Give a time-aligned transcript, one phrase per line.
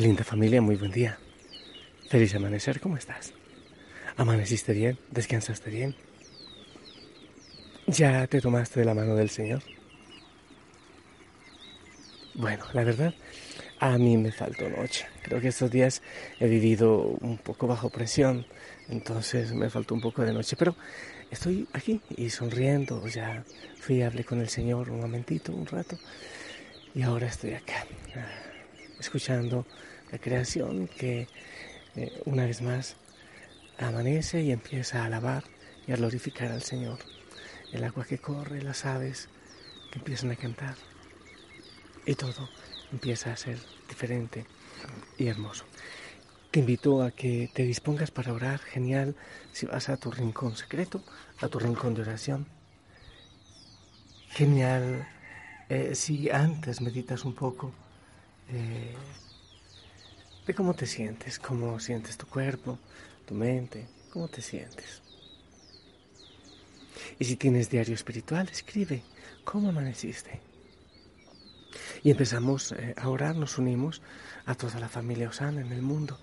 [0.00, 1.18] Linda familia, muy buen día.
[2.08, 3.34] Feliz amanecer, ¿cómo estás?
[4.16, 4.98] ¿Amaneciste bien?
[5.10, 5.94] ¿Descansaste bien?
[7.86, 9.62] ¿Ya te tomaste de la mano del Señor?
[12.32, 13.14] Bueno, la verdad,
[13.78, 15.04] a mí me faltó noche.
[15.22, 16.00] Creo que estos días
[16.38, 18.46] he vivido un poco bajo presión,
[18.88, 20.56] entonces me faltó un poco de noche.
[20.56, 20.76] Pero
[21.30, 23.06] estoy aquí y sonriendo.
[23.06, 23.44] Ya
[23.78, 25.98] fui hablé con el Señor un momentito, un rato,
[26.94, 27.84] y ahora estoy acá,
[29.00, 29.66] escuchando
[30.12, 31.26] la creación que
[31.96, 32.96] eh, una vez más
[33.78, 35.44] amanece y empieza a alabar
[35.86, 36.98] y a glorificar al Señor.
[37.72, 39.28] El agua que corre, las aves
[39.90, 40.76] que empiezan a cantar
[42.06, 42.48] y todo
[42.92, 44.46] empieza a ser diferente
[45.18, 45.64] y hermoso.
[46.50, 49.14] Te invito a que te dispongas para orar, genial,
[49.52, 51.02] si vas a tu rincón secreto,
[51.40, 52.46] a tu rincón de oración.
[54.30, 55.08] Genial,
[55.68, 57.72] eh, si antes meditas un poco
[58.52, 58.94] eh,
[60.46, 62.78] de cómo te sientes, cómo sientes tu cuerpo,
[63.26, 65.02] tu mente, cómo te sientes.
[67.18, 69.02] Y si tienes diario espiritual, escribe
[69.44, 70.40] cómo amaneciste.
[72.02, 74.02] Y empezamos eh, a orar, nos unimos
[74.46, 76.18] a toda la familia Osana en el mundo.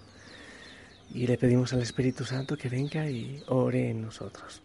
[1.14, 4.62] Y le pedimos al Espíritu Santo que venga y ore en nosotros.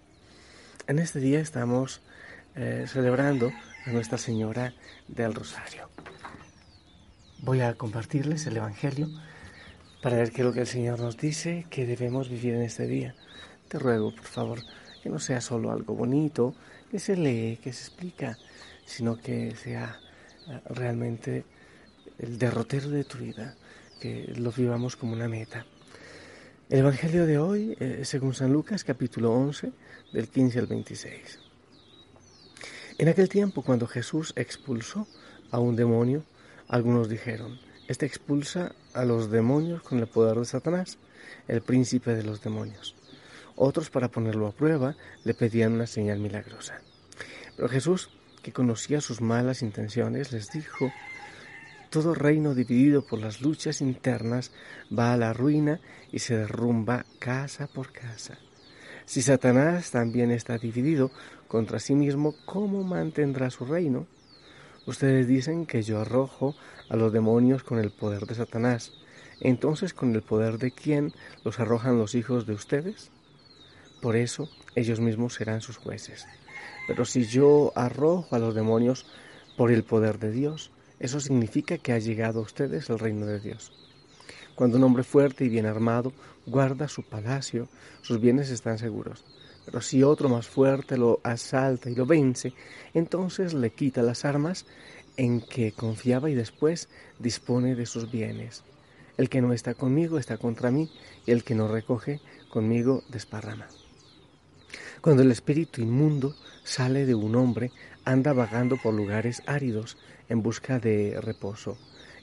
[0.88, 2.00] En este día estamos
[2.56, 3.52] eh, celebrando
[3.86, 4.74] a Nuestra Señora
[5.06, 5.88] del Rosario.
[7.44, 9.08] Voy a compartirles el Evangelio
[10.00, 12.86] para ver qué es lo que el Señor nos dice que debemos vivir en este
[12.86, 13.16] día.
[13.66, 14.60] Te ruego, por favor,
[15.02, 16.54] que no sea solo algo bonito,
[16.88, 18.38] que se lee, que se explica,
[18.84, 19.98] sino que sea
[20.66, 21.44] realmente
[22.20, 23.56] el derrotero de tu vida,
[24.00, 25.66] que lo vivamos como una meta.
[26.68, 29.72] El Evangelio de hoy, eh, según San Lucas, capítulo 11,
[30.12, 31.40] del 15 al 26.
[32.98, 35.08] En aquel tiempo, cuando Jesús expulsó
[35.50, 36.22] a un demonio,
[36.72, 40.98] algunos dijeron, este expulsa a los demonios con el poder de Satanás,
[41.46, 42.96] el príncipe de los demonios.
[43.56, 46.80] Otros, para ponerlo a prueba, le pedían una señal milagrosa.
[47.54, 48.08] Pero Jesús
[48.42, 50.90] que conocía sus malas intenciones, les dijo,
[51.90, 54.50] todo reino dividido por las luchas internas
[54.96, 55.78] va a la ruina
[56.10, 58.38] y se derrumba casa por casa.
[59.04, 61.10] Si Satanás también está dividido
[61.48, 64.06] contra sí mismo, ¿cómo mantendrá su reino?
[64.86, 66.56] Ustedes dicen que yo arrojo
[66.88, 68.92] a los demonios con el poder de Satanás.
[69.40, 71.12] Entonces, ¿con el poder de quién
[71.44, 73.10] los arrojan los hijos de ustedes?
[74.00, 76.26] Por eso, ellos mismos serán sus jueces.
[76.88, 79.06] Pero si yo arrojo a los demonios
[79.56, 83.40] por el poder de Dios, eso significa que ha llegado a ustedes el reino de
[83.40, 83.72] Dios.
[84.54, 86.12] Cuando un hombre fuerte y bien armado
[86.46, 87.68] guarda su palacio,
[88.02, 89.24] sus bienes están seguros.
[89.64, 92.52] Pero si otro más fuerte lo asalta y lo vence,
[92.94, 94.66] entonces le quita las armas
[95.16, 98.64] en que confiaba y después dispone de sus bienes.
[99.16, 100.90] El que no está conmigo está contra mí,
[101.26, 102.20] y el que no recoge
[102.50, 103.68] conmigo desparrama.
[105.00, 106.34] Cuando el espíritu inmundo
[106.64, 107.70] sale de un hombre,
[108.04, 111.76] anda vagando por lugares áridos en busca de reposo,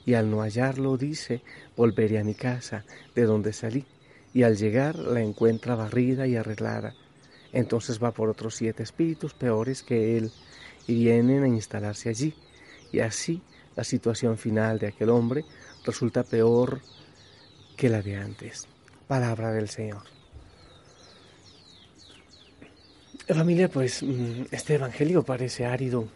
[0.04, 1.42] y al no hallarlo dice,
[1.76, 2.84] volveré a mi casa,
[3.14, 3.86] de donde salí,
[4.32, 6.94] y al llegar la encuentra barrida y arreglada.
[7.52, 10.30] Entonces va por otros siete espíritus peores que él,
[10.86, 12.34] y vienen a instalarse allí,
[12.92, 13.42] y así
[13.76, 15.44] la situación final de aquel hombre
[15.84, 16.80] resulta peor
[17.76, 18.66] que la de antes.
[19.06, 20.02] Palabra del Señor.
[23.26, 26.08] Familia, pues mm, este Evangelio parece árido,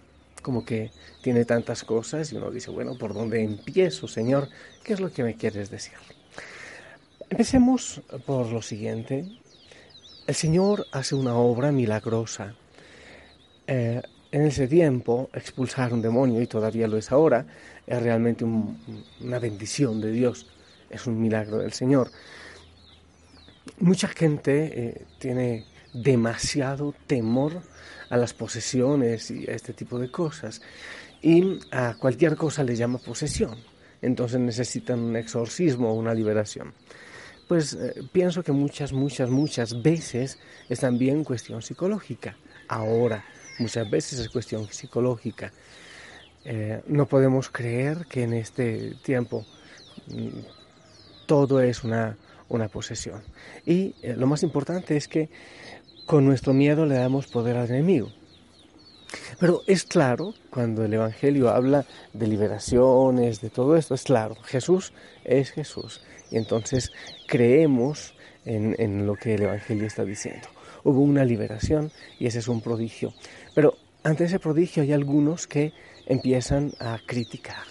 [0.43, 0.91] como que
[1.23, 4.49] tiene tantas cosas y uno dice, bueno, ¿por dónde empiezo, Señor?
[4.83, 5.95] ¿Qué es lo que me quieres decir?
[7.31, 9.27] Empecemos por lo siguiente.
[10.27, 12.55] El Señor hace una obra milagrosa.
[13.67, 14.01] Eh,
[14.33, 17.47] en ese tiempo, expulsar un demonio, y todavía lo es ahora,
[17.87, 20.47] es realmente una bendición de Dios,
[20.89, 22.11] es un milagro del Señor.
[23.81, 27.61] Mucha gente eh, tiene demasiado temor
[28.09, 30.63] a las posesiones y a este tipo de cosas.
[31.21, 33.59] Y a cualquier cosa le llama posesión.
[34.01, 36.73] Entonces necesitan un exorcismo o una liberación.
[37.49, 40.39] Pues eh, pienso que muchas, muchas, muchas veces
[40.69, 42.37] es también cuestión psicológica.
[42.69, 43.25] Ahora,
[43.59, 45.53] muchas veces es cuestión psicológica.
[46.45, 49.47] Eh, no podemos creer que en este tiempo
[50.09, 50.41] mm,
[51.27, 52.17] todo es una,
[52.49, 53.23] una posesión.
[53.67, 55.29] Y eh, lo más importante es que
[56.07, 58.11] con nuestro miedo le damos poder al enemigo.
[59.39, 64.93] Pero es claro, cuando el Evangelio habla de liberaciones, de todo esto, es claro, Jesús
[65.25, 66.03] es Jesús.
[66.31, 66.93] Y entonces
[67.27, 68.15] creemos
[68.45, 70.49] en, en, lo que el Evangelio está diciendo.
[70.83, 73.15] Hubo una liberación y ese es un prodigio.
[73.55, 75.73] Pero ante ese prodigio hay algunos que
[76.07, 77.65] empiezan a criticar.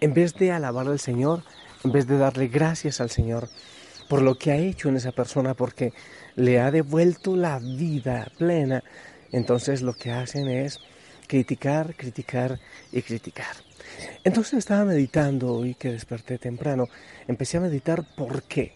[0.00, 1.42] En vez de alabar al Señor,
[1.84, 3.48] en vez de darle gracias al Señor
[4.08, 5.94] por lo que ha hecho en esa persona, porque
[6.36, 8.84] le ha devuelto la vida plena,
[9.32, 10.78] entonces lo que hacen es
[11.26, 12.60] criticar, criticar
[12.92, 13.56] y criticar.
[14.24, 16.88] Entonces estaba meditando hoy que desperté temprano,
[17.26, 18.72] empecé a meditar por qué.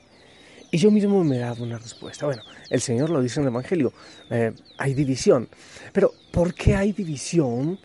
[0.71, 2.27] Y yo mismo me daba una respuesta.
[2.27, 3.93] Bueno, el Señor lo dice en el Evangelio,
[4.31, 5.49] eh, hay división.
[5.93, 7.79] Pero ¿por qué hay división?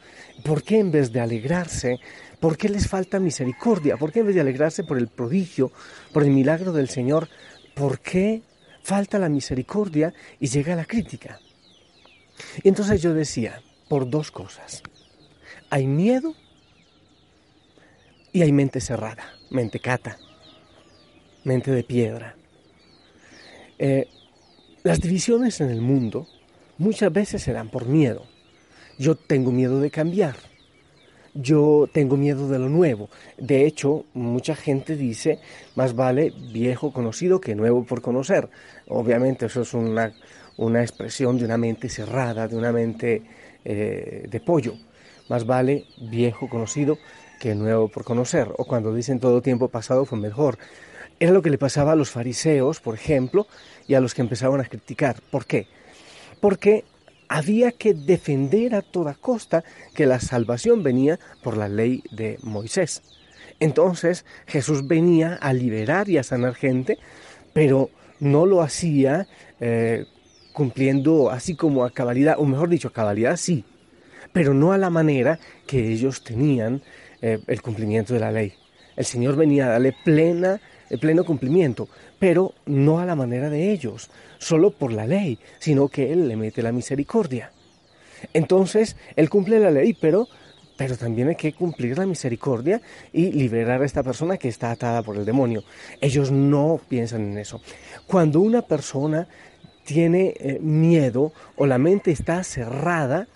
[0.44, 2.00] ¿Por qué en vez de alegrarse,
[2.40, 3.98] por qué les falta misericordia?
[3.98, 5.72] ¿Por qué en vez de alegrarse por el prodigio,
[6.12, 7.30] por el milagro del Señor,
[7.76, 8.42] por qué
[8.82, 11.40] falta la misericordia y llega la crítica?
[12.64, 13.62] Y entonces yo decía,
[13.92, 14.84] por dos cosas.
[15.70, 16.34] Hay miedo
[18.32, 20.18] y hay mente cerrada, mente cata,
[21.44, 22.36] mente de piedra.
[23.80, 24.08] Eh,
[24.84, 26.28] las divisiones en el mundo
[26.78, 28.26] muchas veces se dan por miedo.
[28.98, 30.36] Yo tengo miedo de cambiar.
[31.34, 33.10] Yo tengo miedo de lo nuevo.
[33.38, 35.40] De hecho, mucha gente dice,
[35.76, 38.50] más vale viejo conocido que nuevo por conocer.
[38.88, 40.14] Obviamente eso es una,
[40.66, 43.24] una expresión de una mente cerrada, de una mente
[43.66, 44.76] eh, de pollo.
[45.28, 47.00] Más vale viejo conocido
[47.40, 48.48] que nuevo por conocer.
[48.58, 50.60] O cuando dicen todo tiempo pasado fue mejor.
[51.20, 53.48] Era lo que le pasaba a los fariseos, por ejemplo,
[53.88, 55.16] y a los que empezaban a criticar.
[55.32, 55.68] ¿Por qué?
[56.40, 56.84] Porque
[57.28, 59.64] había que defender a toda costa
[59.96, 63.02] que la salvación venía por la ley de Moisés.
[63.60, 67.00] Entonces Jesús venía a liberar y a sanar gente,
[67.54, 69.28] pero no lo hacía
[69.60, 70.06] eh,
[70.54, 73.64] cumpliendo así como a cabalidad, o mejor dicho, a cabalidad sí,
[74.34, 76.82] pero no a la manera que ellos tenían
[77.22, 78.54] eh, el cumplimiento de la ley.
[78.96, 80.60] El Señor venía a darle plena
[80.92, 81.88] el pleno cumplimiento,
[82.20, 86.36] pero no a la manera de ellos, solo por la ley, sino que Él le
[86.36, 87.54] mete la misericordia.
[88.34, 90.28] Entonces, Él cumple la ley, pero,
[90.78, 92.82] pero también hay que cumplir la misericordia
[93.14, 95.64] y liberar a esta persona que está atada por el demonio.
[96.02, 97.62] Ellos no piensan en eso.
[98.06, 99.30] Cuando una persona
[99.84, 103.28] tiene eh, miedo o la mente está cerrada,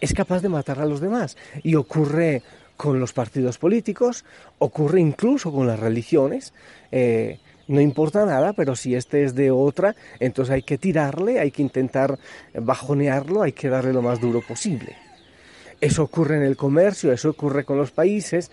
[0.00, 1.36] es capaz de matar a los demás.
[1.62, 2.42] Y ocurre
[2.76, 4.24] con los partidos políticos,
[4.58, 6.52] ocurre incluso con las religiones.
[6.92, 11.50] Eh, no importa nada, pero si este es de otra, entonces hay que tirarle, hay
[11.50, 12.18] que intentar
[12.54, 14.96] bajonearlo, hay que darle lo más duro posible.
[15.80, 18.50] Eso ocurre en el comercio, eso ocurre con los países.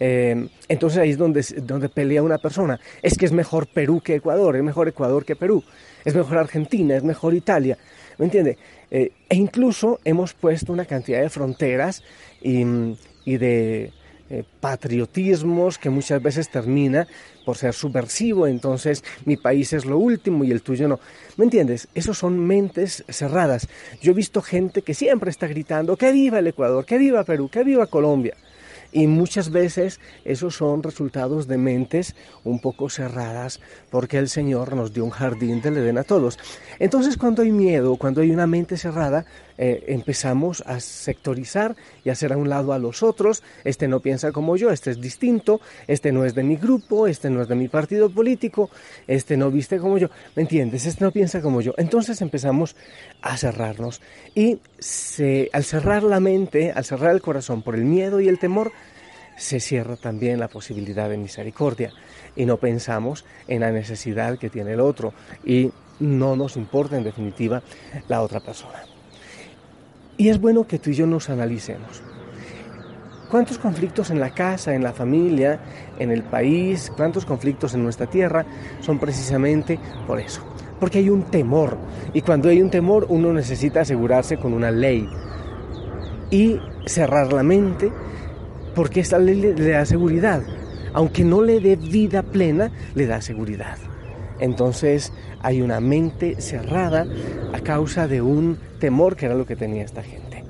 [0.00, 2.80] Eh, entonces ahí es donde, donde pelea una persona.
[3.02, 5.62] Es que es mejor Perú que Ecuador, es mejor Ecuador que Perú,
[6.04, 7.78] es mejor Argentina, es mejor Italia.
[8.18, 8.58] ¿Me entiende?
[8.90, 12.02] Eh, e incluso hemos puesto una cantidad de fronteras
[12.42, 12.62] y,
[13.24, 13.92] y de
[14.34, 17.06] eh, patriotismos que muchas veces termina
[17.44, 21.00] por ser subversivo, entonces mi país es lo último y el tuyo no.
[21.36, 21.88] ¿Me entiendes?
[21.94, 23.68] Esos son mentes cerradas.
[24.00, 27.50] Yo he visto gente que siempre está gritando que viva el Ecuador, que viva Perú,
[27.50, 28.34] que viva Colombia.
[28.92, 33.60] Y muchas veces esos son resultados de mentes un poco cerradas
[33.90, 36.38] porque el Señor nos dio un jardín del Edén a todos.
[36.78, 39.24] Entonces cuando hay miedo, cuando hay una mente cerrada,
[39.58, 43.42] eh, empezamos a sectorizar y hacer a un lado a los otros.
[43.64, 47.30] Este no piensa como yo, este es distinto, este no es de mi grupo, este
[47.30, 48.70] no es de mi partido político,
[49.06, 50.08] este no viste como yo.
[50.36, 50.86] ¿Me entiendes?
[50.86, 51.74] Este no piensa como yo.
[51.76, 52.76] Entonces empezamos
[53.20, 54.00] a cerrarnos.
[54.34, 54.58] Y
[55.52, 58.72] al cerrar la mente, al cerrar el corazón por el miedo y el temor,
[59.36, 61.92] se cierra también la posibilidad de misericordia
[62.36, 65.12] y no pensamos en la necesidad que tiene el otro
[65.44, 67.62] y no nos importa en definitiva
[68.08, 68.91] la otra persona.
[70.22, 72.00] Y es bueno que tú y yo nos analicemos.
[73.28, 75.58] ¿Cuántos conflictos en la casa, en la familia,
[75.98, 78.46] en el país, cuántos conflictos en nuestra tierra
[78.82, 80.42] son precisamente por eso?
[80.78, 81.76] Porque hay un temor.
[82.14, 85.08] Y cuando hay un temor uno necesita asegurarse con una ley
[86.30, 87.90] y cerrar la mente
[88.76, 90.40] porque esta ley le, da seguridad.
[90.92, 93.76] Aunque no le dé vida plena, le da seguridad.
[94.42, 97.06] Entonces hay una mente cerrada
[97.52, 100.42] a causa de un temor que era lo que tenía esta gente.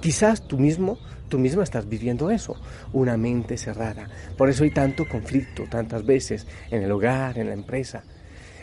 [0.00, 0.96] Quizás tú mismo,
[1.28, 2.54] tú misma estás viviendo eso,
[2.92, 4.08] una mente cerrada.
[4.38, 8.04] Por eso hay tanto conflicto tantas veces en el hogar, en la empresa.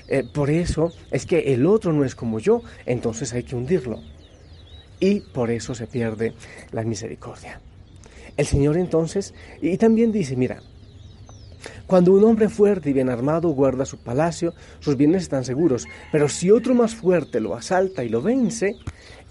[0.07, 3.99] Eh, por eso es que el otro no es como yo, entonces hay que hundirlo.
[5.01, 6.35] Y por eso se pierde
[6.71, 7.59] la misericordia.
[8.37, 10.61] El Señor entonces, y también dice, mira,
[11.87, 16.29] cuando un hombre fuerte y bien armado guarda su palacio, sus bienes están seguros, pero
[16.29, 18.75] si otro más fuerte lo asalta y lo vence,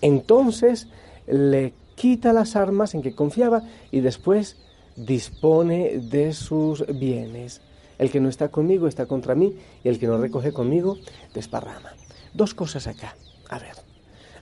[0.01, 0.89] entonces
[1.27, 4.57] le quita las armas en que confiaba y después
[4.97, 7.61] dispone de sus bienes.
[7.99, 10.99] El que no está conmigo está contra mí y el que no recoge conmigo
[11.35, 11.93] desparrama.
[12.35, 13.17] Dos cosas acá.
[13.49, 13.77] A ver,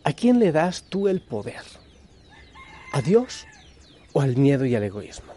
[0.02, 1.62] ¿a quién le das tú el poder?
[2.92, 3.46] ¿A Dios
[4.14, 5.33] o al miedo y al egoísmo.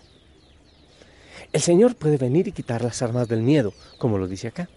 [1.53, 4.69] El Señor puede venir y quitar las armas del miedo, como lo dice acá,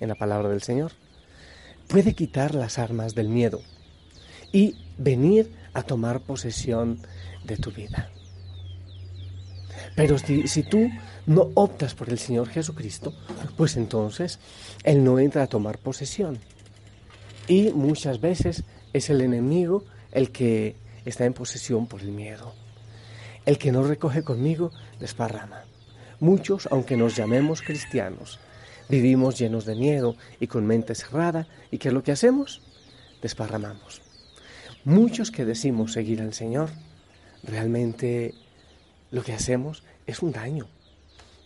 [0.00, 0.92] en la palabra del Señor.
[1.86, 3.60] Puede quitar las armas del miedo
[4.52, 7.00] y venir a tomar posesión
[7.44, 8.10] de tu vida.
[9.94, 10.90] Pero si, tú
[11.26, 13.14] no optas por el Señor Jesucristo,
[13.56, 14.38] pues entonces
[14.84, 16.38] Él no entra a tomar posesión.
[17.46, 22.54] Y muchas veces es el enemigo el que está en posesión por el miedo.
[23.48, 25.64] El que no recoge conmigo desparrama.
[26.20, 28.38] Muchos, aunque nos llamemos cristianos,
[28.90, 31.48] vivimos llenos de miedo y con mente cerrada.
[31.70, 32.60] ¿Y qué es lo que hacemos?
[33.22, 34.02] Desparramamos.
[34.84, 36.68] Muchos que decimos seguir al Señor,
[37.42, 38.34] realmente
[39.10, 40.66] lo que hacemos es un daño,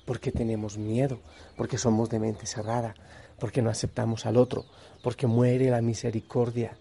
[0.04, 1.20] porque tenemos miedo,
[1.56, 2.96] porque somos de mente cerrada,
[3.38, 4.66] porque no aceptamos al otro,
[5.04, 6.76] porque muere la misericordia,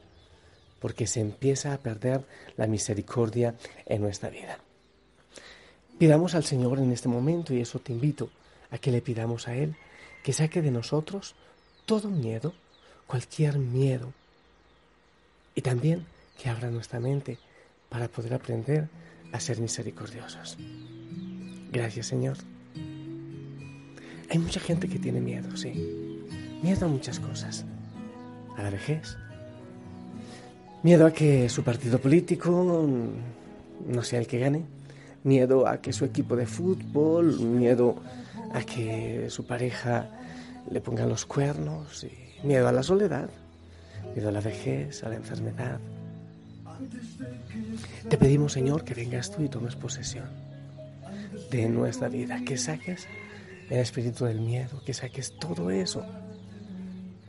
[0.80, 2.26] porque se empieza a perder
[2.58, 3.54] la misericordia
[3.86, 4.58] en nuestra vida.
[6.02, 8.32] Pidamos al Señor en este momento, y eso te invito
[8.72, 9.76] a que le pidamos a Él,
[10.24, 11.36] que saque de nosotros
[11.86, 12.56] todo miedo,
[13.06, 14.12] cualquier miedo,
[15.54, 16.04] y también
[16.42, 17.38] que abra nuestra mente
[17.88, 18.90] para poder aprender
[19.32, 20.58] a ser misericordiosos.
[21.72, 22.38] Gracias Señor.
[24.32, 26.26] Hay mucha gente que tiene miedo, sí.
[26.64, 27.64] Miedo a muchas cosas.
[28.58, 29.18] A la vejez.
[30.82, 32.90] Miedo a que su partido político
[33.86, 34.81] no sea el que gane
[35.24, 37.96] miedo a que su equipo de fútbol, miedo
[38.54, 40.08] a que su pareja
[40.70, 42.06] le ponga los cuernos,
[42.44, 43.30] miedo a la soledad,
[44.16, 45.80] miedo a la vejez, a la enfermedad.
[48.10, 50.26] Te pedimos, Señor, que vengas tú y tomes posesión
[51.50, 53.08] de nuestra vida, que saques
[53.70, 56.04] el espíritu del miedo, que saques todo eso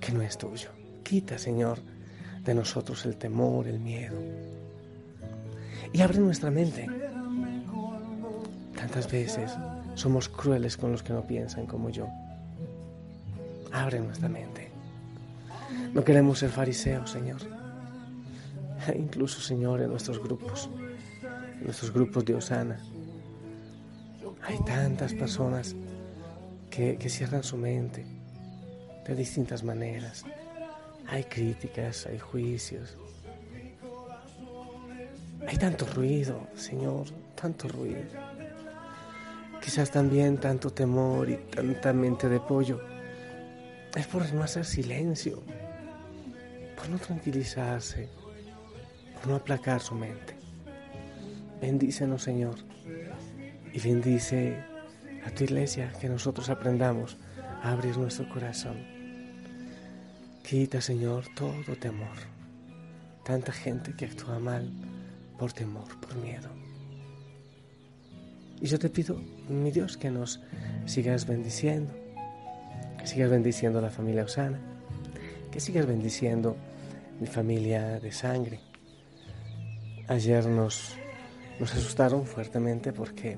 [0.01, 0.71] que no es tuyo.
[1.03, 1.79] Quita, Señor,
[2.45, 4.17] de nosotros el temor, el miedo.
[5.93, 6.89] Y abre nuestra mente
[8.83, 9.53] Tantas veces
[9.95, 12.09] somos crueles con los que no piensan como yo.
[13.71, 14.73] Abre nuestra mente.
[15.95, 17.41] No queremos ser fariseos, Señor.
[18.97, 20.69] Incluso, Señor, en nuestros grupos,
[21.61, 22.81] en nuestros grupos de Osana,
[24.43, 25.77] hay tantas personas
[26.69, 28.05] que cierran su mente
[29.07, 30.25] de distintas maneras.
[31.07, 32.97] Hay críticas, hay juicios.
[35.47, 37.07] Hay tanto ruido, Señor,
[37.41, 38.42] tanto ruido.
[39.63, 42.81] Quizás también tanto temor y tanta mente de pollo.
[43.95, 45.41] Es por no hacer silencio,
[46.77, 48.09] por no tranquilizarse,
[49.15, 50.37] por no aplacar su mente.
[51.61, 52.57] Bendícenos, Señor,
[53.73, 54.65] y bendice
[55.25, 57.17] a tu iglesia que nosotros aprendamos
[57.63, 58.85] a abrir nuestro corazón.
[60.43, 62.17] Quita, Señor, todo temor.
[63.25, 64.69] Tanta gente que actúa mal
[65.39, 66.62] por temor, por miedo.
[68.63, 70.41] Y yo te pido, mi Dios, que nos
[70.87, 71.93] sigas bendiciendo,
[72.97, 74.61] que sigas bendiciendo a la familia Osana,
[75.51, 76.57] que sigas bendiciendo
[77.19, 78.61] mi familia de sangre.
[80.07, 80.95] Ayer nos,
[81.59, 83.37] nos asustaron fuertemente porque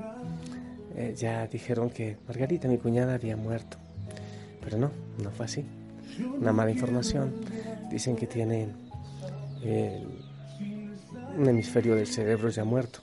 [0.95, 3.79] eh, ya dijeron que Margarita, mi cuñada, había muerto.
[4.63, 4.91] Pero no,
[5.23, 5.65] no fue así.
[6.39, 7.33] Una mala información.
[7.91, 8.69] Dicen que tiene
[11.39, 13.01] un hemisferio del cerebro ya muerto.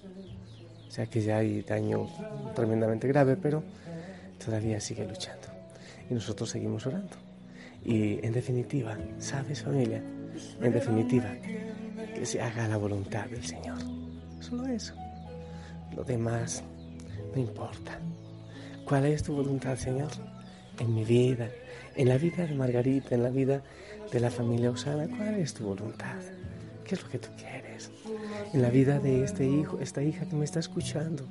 [0.92, 2.06] O sea que ya hay daño
[2.54, 3.64] tremendamente grave, pero
[4.44, 5.48] todavía sigue luchando.
[6.10, 7.16] Y nosotros seguimos orando.
[7.86, 10.04] Y en definitiva, ¿sabes familia?
[10.60, 11.34] En definitiva,
[12.14, 13.78] que se haga la voluntad del Señor.
[14.42, 14.94] Solo eso.
[15.96, 16.62] Lo demás
[17.34, 17.98] no importa.
[18.84, 20.12] ¿Cuál es tu voluntad, Señor?
[20.78, 21.48] En mi vida,
[21.96, 23.64] en la vida de Margarita, en la vida
[24.12, 26.20] de la familia Osana, ¿cuál es tu voluntad?
[26.84, 27.71] ¿Qué es lo que tú quieres?
[28.54, 31.26] En la vida de este hijo, esta hija que me está escuchando,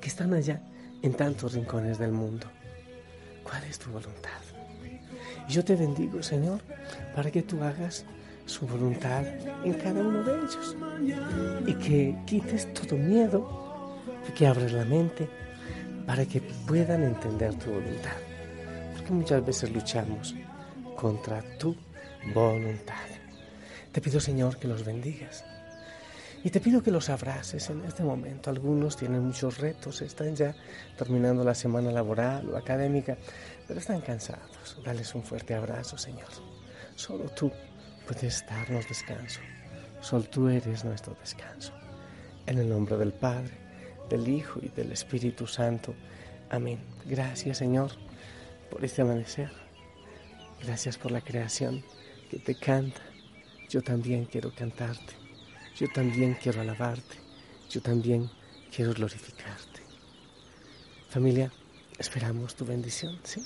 [0.00, 0.60] que están allá
[1.02, 2.46] en tantos rincones del mundo.
[3.42, 4.40] ¿Cuál es tu voluntad?
[5.48, 6.60] Yo te bendigo, Señor,
[7.14, 8.04] para que tú hagas
[8.46, 9.24] su voluntad
[9.64, 10.76] en cada uno de ellos
[11.66, 13.68] y que quites todo miedo
[14.32, 15.28] que abres la mente
[16.06, 18.16] para que puedan entender tu voluntad.
[18.94, 20.34] Porque muchas veces luchamos
[20.96, 21.76] contra tu
[22.34, 22.94] voluntad.
[23.92, 25.44] Te pido, Señor, que los bendigas.
[26.44, 28.50] Y te pido que los abraces en este momento.
[28.50, 30.54] Algunos tienen muchos retos, están ya
[30.96, 33.16] terminando la semana laboral o académica,
[33.66, 34.80] pero están cansados.
[34.84, 36.28] Dales un fuerte abrazo, Señor.
[36.94, 37.50] Solo tú
[38.06, 39.40] puedes darnos descanso.
[40.00, 41.72] Solo tú eres nuestro descanso.
[42.46, 43.52] En el nombre del Padre,
[44.08, 45.94] del Hijo y del Espíritu Santo.
[46.50, 46.78] Amén.
[47.04, 47.90] Gracias, Señor,
[48.70, 49.50] por este amanecer.
[50.62, 51.84] Gracias por la creación
[52.30, 53.00] que te canta
[53.68, 55.12] yo también quiero cantarte,
[55.78, 57.16] yo también quiero alabarte,
[57.70, 58.28] yo también
[58.74, 59.80] quiero glorificarte.
[61.08, 61.52] Familia,
[61.98, 63.42] esperamos tu bendición, ¿sí?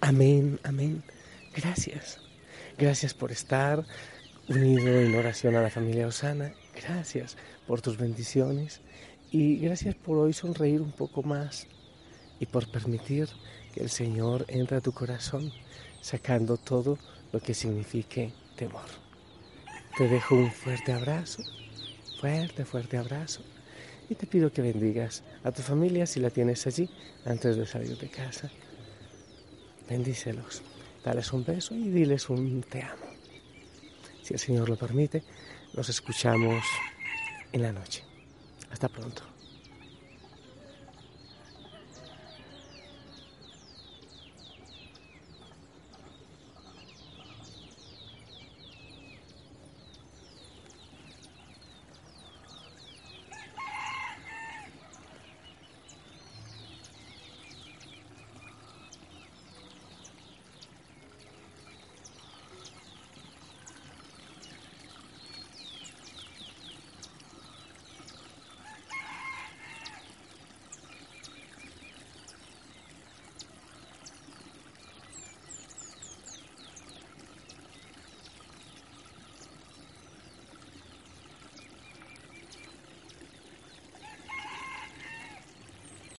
[0.00, 1.02] Amén, amén.
[1.54, 2.20] Gracias.
[2.76, 3.84] Gracias por estar
[4.48, 6.52] unido en oración a la familia Osana.
[6.74, 7.36] Gracias
[7.66, 8.80] por tus bendiciones
[9.30, 11.66] y gracias por hoy sonreír un poco más
[12.38, 13.28] y por permitir
[13.74, 15.52] que el Señor entre a tu corazón
[16.00, 16.98] sacando todo
[17.32, 18.86] lo que signifique temor.
[19.96, 21.42] Te dejo un fuerte abrazo,
[22.20, 23.42] fuerte, fuerte abrazo
[24.08, 26.88] y te pido que bendigas a tu familia si la tienes allí
[27.24, 28.50] antes de salir de casa.
[29.88, 30.62] Bendícelos,
[31.04, 33.06] dales un beso y diles un te amo.
[34.22, 35.22] Si el Señor lo permite,
[35.74, 36.64] nos escuchamos
[37.52, 38.04] en la noche.
[38.70, 39.37] Hasta pronto.